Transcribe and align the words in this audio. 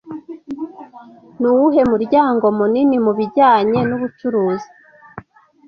Nuwuhe 1.39 1.81
muryango 1.91 2.45
munini 2.57 2.97
mubijyanye 3.05 3.79
nubucuruzi 3.87 4.69